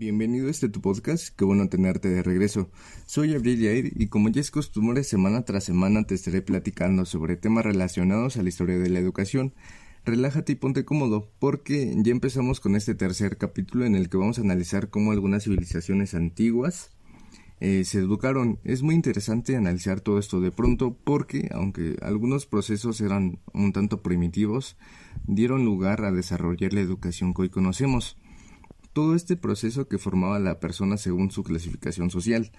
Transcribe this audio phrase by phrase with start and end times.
[0.00, 2.70] Bienvenido a este tu podcast, qué bueno tenerte de regreso.
[3.04, 7.36] Soy Abril Yair y como ya es costumbre, semana tras semana te estaré platicando sobre
[7.36, 9.52] temas relacionados a la historia de la educación.
[10.06, 14.38] Relájate y ponte cómodo, porque ya empezamos con este tercer capítulo en el que vamos
[14.38, 16.92] a analizar cómo algunas civilizaciones antiguas
[17.60, 18.58] eh, se educaron.
[18.64, 24.02] Es muy interesante analizar todo esto de pronto porque, aunque algunos procesos eran un tanto
[24.02, 24.78] primitivos,
[25.26, 28.16] dieron lugar a desarrollar la educación que hoy conocemos
[28.92, 32.52] todo este proceso que formaba la persona según su clasificación social,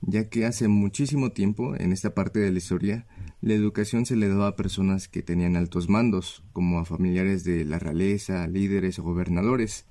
[0.00, 3.06] ya que hace muchísimo tiempo, en esta parte de la historia,
[3.40, 7.64] la educación se le daba a personas que tenían altos mandos, como a familiares de
[7.64, 9.86] la realeza, líderes o gobernadores.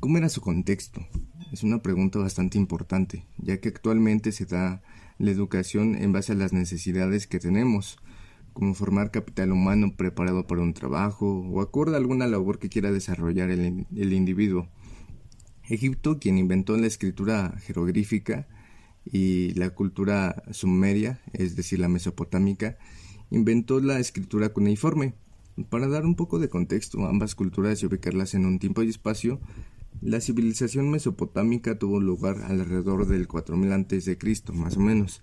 [0.00, 1.06] ¿Cómo era su contexto?
[1.52, 4.82] Es una pregunta bastante importante, ya que actualmente se da
[5.18, 7.98] la educación en base a las necesidades que tenemos,
[8.52, 12.92] como formar capital humano preparado para un trabajo o acorde a alguna labor que quiera
[12.92, 14.68] desarrollar el, el individuo.
[15.68, 18.46] Egipto, quien inventó la escritura jeroglífica
[19.04, 22.78] y la cultura sumeria, es decir, la mesopotámica,
[23.30, 25.14] inventó la escritura cuneiforme.
[25.70, 28.88] Para dar un poco de contexto a ambas culturas y ubicarlas en un tiempo y
[28.88, 29.40] espacio,
[30.02, 34.18] la civilización mesopotámica tuvo lugar alrededor del 4000 a.C.,
[34.52, 35.22] más o menos.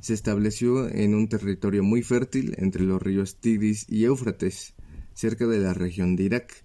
[0.00, 4.74] Se estableció en un territorio muy fértil entre los ríos Tigris y Éufrates,
[5.14, 6.64] cerca de la región de Irak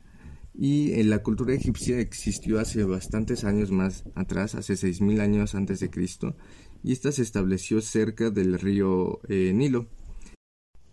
[0.53, 5.79] y en la cultura egipcia existió hace bastantes años más atrás, hace 6.000 años antes
[5.79, 6.35] de Cristo,
[6.83, 9.87] y esta se estableció cerca del río eh, Nilo.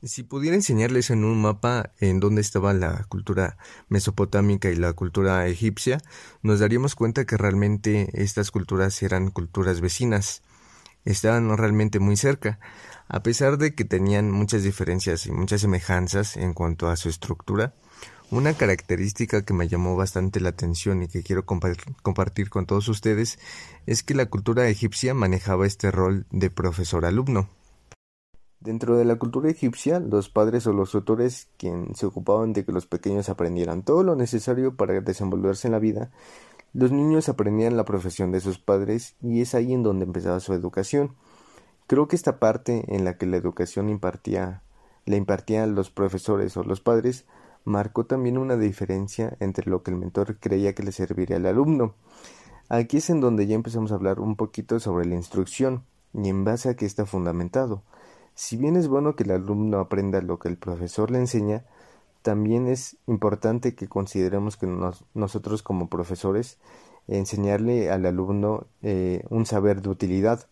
[0.02, 3.58] Si pudiera enseñarles en un mapa en dónde estaba la cultura
[3.90, 6.00] mesopotámica y la cultura egipcia,
[6.42, 10.42] nos daríamos cuenta que realmente estas culturas eran culturas vecinas,
[11.04, 12.60] estaban realmente muy cerca,
[13.08, 17.74] a pesar de que tenían muchas diferencias y muchas semejanzas en cuanto a su estructura,
[18.30, 23.38] una característica que me llamó bastante la atención y que quiero compartir con todos ustedes
[23.86, 27.48] es que la cultura egipcia manejaba este rol de profesor-alumno.
[28.60, 32.72] Dentro de la cultura egipcia, los padres o los tutores, quien se ocupaban de que
[32.72, 36.10] los pequeños aprendieran todo lo necesario para desenvolverse en la vida,
[36.72, 40.52] los niños aprendían la profesión de sus padres y es ahí en donde empezaba su
[40.52, 41.16] educación.
[41.88, 44.62] Creo que esta parte en la que la educación impartía,
[45.06, 47.24] la impartían los profesores o los padres
[47.64, 51.94] marcó también una diferencia entre lo que el mentor creía que le serviría al alumno.
[52.68, 55.84] Aquí es en donde ya empezamos a hablar un poquito sobre la instrucción
[56.14, 57.82] y en base a qué está fundamentado.
[58.34, 61.64] Si bien es bueno que el alumno aprenda lo que el profesor le enseña,
[62.22, 64.66] también es importante que consideremos que
[65.14, 66.58] nosotros como profesores
[67.08, 70.46] enseñarle al alumno eh, un saber de utilidad.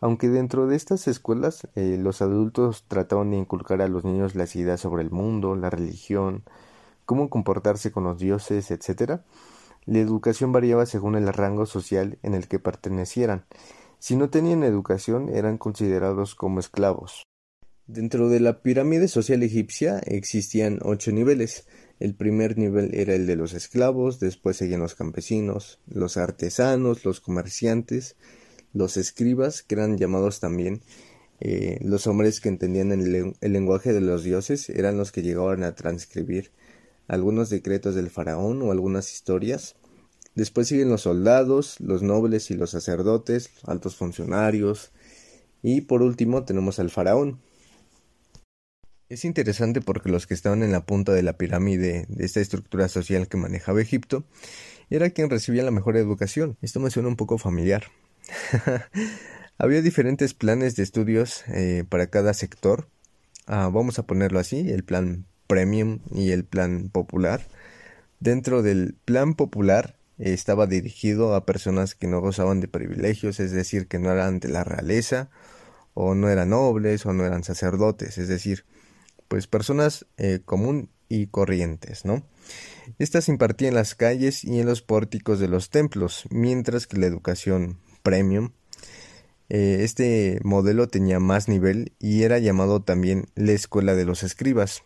[0.00, 4.56] Aunque dentro de estas escuelas eh, los adultos trataban de inculcar a los niños las
[4.56, 6.42] ideas sobre el mundo, la religión,
[7.04, 9.20] cómo comportarse con los dioses, etc.,
[9.86, 13.44] la educación variaba según el rango social en el que pertenecieran.
[13.98, 17.24] Si no tenían educación eran considerados como esclavos.
[17.86, 21.66] Dentro de la pirámide social egipcia existían ocho niveles.
[21.98, 27.20] El primer nivel era el de los esclavos, después seguían los campesinos, los artesanos, los
[27.20, 28.16] comerciantes,
[28.72, 30.82] los escribas, que eran llamados también
[31.40, 35.74] eh, los hombres que entendían el, lenguaje de los dioses, eran los que llegaban a
[35.74, 36.52] transcribir
[37.08, 39.76] algunos decretos del faraón o algunas historias.
[40.34, 44.92] Después siguen los soldados, los nobles y los sacerdotes, altos funcionarios.
[45.62, 47.40] Y por último tenemos al faraón.
[49.08, 52.88] Es interesante porque los que estaban en la punta de la pirámide de esta estructura
[52.88, 54.24] social que manejaba Egipto
[54.88, 56.58] era quien recibía la mejor educación.
[56.60, 57.84] Esto me suena un poco familiar.
[59.58, 62.88] Había diferentes planes de estudios eh, para cada sector.
[63.46, 67.46] Ah, vamos a ponerlo así, el plan premium y el plan popular.
[68.20, 73.50] Dentro del plan popular eh, estaba dirigido a personas que no gozaban de privilegios, es
[73.50, 75.30] decir, que no eran de la realeza,
[75.94, 78.64] o no eran nobles, o no eran sacerdotes, es decir,
[79.28, 82.22] pues personas eh, común y corrientes, ¿no?
[82.98, 87.06] Estas impartían en las calles y en los pórticos de los templos, mientras que la
[87.06, 88.50] educación premium.
[89.48, 94.84] Eh, este modelo tenía más nivel y era llamado también la escuela de los escribas.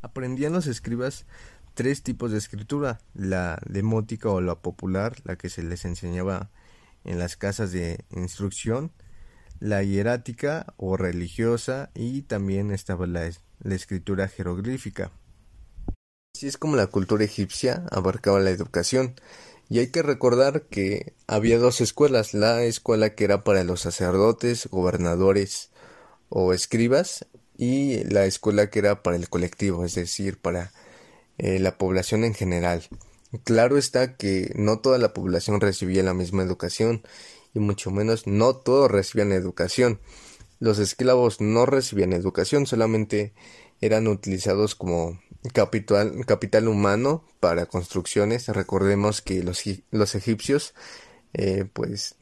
[0.00, 1.26] Aprendían los escribas
[1.74, 6.50] tres tipos de escritura, la demótica o la popular, la que se les enseñaba
[7.04, 8.92] en las casas de instrucción,
[9.60, 15.12] la hierática o religiosa y también estaba la, la escritura jeroglífica.
[16.34, 19.14] Así es como la cultura egipcia abarcaba la educación.
[19.72, 24.68] Y hay que recordar que había dos escuelas, la escuela que era para los sacerdotes,
[24.70, 25.70] gobernadores
[26.28, 27.24] o escribas
[27.56, 30.74] y la escuela que era para el colectivo, es decir, para
[31.38, 32.86] eh, la población en general.
[33.44, 37.02] Claro está que no toda la población recibía la misma educación
[37.54, 40.00] y mucho menos no todos recibían educación.
[40.60, 43.32] Los esclavos no recibían educación, solamente
[43.80, 45.18] eran utilizados como
[45.52, 48.48] capital, capital humano para construcciones.
[48.48, 50.74] Recordemos que los, los egipcios
[51.32, 52.16] eh, pues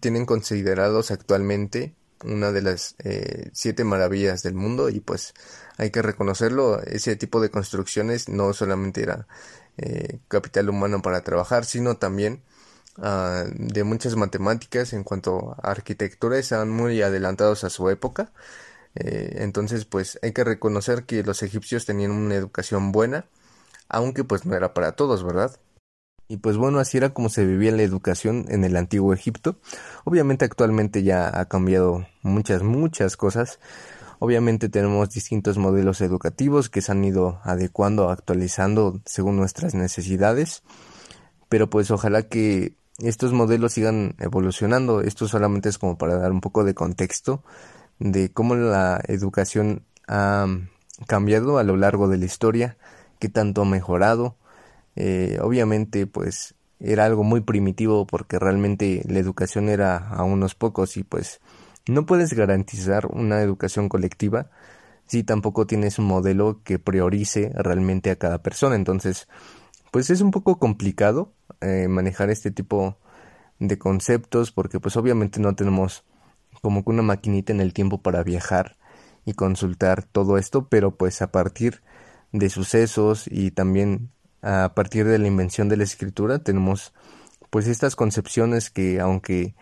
[0.00, 5.34] tienen considerados actualmente una de las eh, siete maravillas del mundo y pues
[5.76, 9.26] hay que reconocerlo, ese tipo de construcciones no solamente era
[9.76, 12.42] eh, capital humano para trabajar, sino también
[12.98, 18.32] ah, de muchas matemáticas en cuanto a arquitectura, estaban muy adelantados a su época.
[18.94, 23.26] Eh, entonces, pues hay que reconocer que los egipcios tenían una educación buena,
[23.88, 25.58] aunque pues no era para todos, ¿verdad?
[26.26, 29.56] Y pues bueno, así era como se vivía la educación en el antiguo Egipto.
[30.04, 33.60] Obviamente actualmente ya ha cambiado muchas, muchas cosas.
[34.20, 40.62] Obviamente tenemos distintos modelos educativos que se han ido adecuando, actualizando según nuestras necesidades.
[41.50, 45.02] Pero pues ojalá que estos modelos sigan evolucionando.
[45.02, 47.44] Esto solamente es como para dar un poco de contexto
[47.98, 50.46] de cómo la educación ha
[51.06, 52.76] cambiado a lo largo de la historia,
[53.18, 54.36] qué tanto ha mejorado
[54.96, 60.96] eh, obviamente, pues era algo muy primitivo porque realmente la educación era a unos pocos
[60.96, 61.40] y pues
[61.86, 64.50] no puedes garantizar una educación colectiva
[65.06, 68.76] si tampoco tienes un modelo que priorice realmente a cada persona.
[68.76, 69.28] Entonces,
[69.90, 72.96] pues es un poco complicado eh, manejar este tipo
[73.58, 76.04] de conceptos porque pues obviamente no tenemos
[76.62, 78.76] como que una maquinita en el tiempo para viajar
[79.24, 81.82] y consultar todo esto, pero pues a partir
[82.32, 84.10] de sucesos y también
[84.42, 86.92] a partir de la invención de la escritura tenemos
[87.50, 89.54] pues estas concepciones que aunque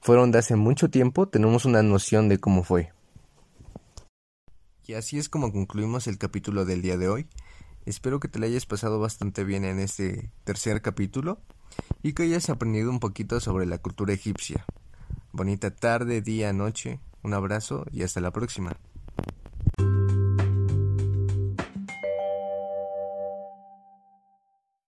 [0.00, 2.92] fueron de hace mucho tiempo tenemos una noción de cómo fue.
[4.86, 7.26] Y así es como concluimos el capítulo del día de hoy.
[7.86, 11.40] Espero que te lo hayas pasado bastante bien en este tercer capítulo
[12.02, 14.64] y que hayas aprendido un poquito sobre la cultura egipcia.
[15.36, 18.72] Bonita tarde, día, noche, un abrazo y hasta la próxima.